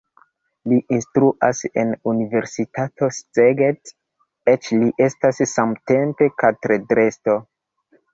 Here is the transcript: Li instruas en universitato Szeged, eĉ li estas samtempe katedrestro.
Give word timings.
Li 0.69 0.77
instruas 0.95 1.59
en 1.81 1.91
universitato 2.13 3.09
Szeged, 3.17 3.91
eĉ 4.53 4.71
li 4.79 4.89
estas 5.09 5.43
samtempe 5.53 6.29
katedrestro. 6.45 7.37